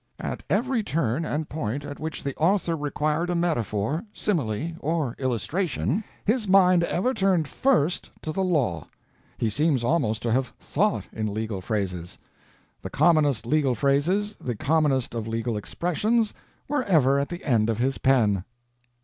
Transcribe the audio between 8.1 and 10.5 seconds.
to the law; he seems almost to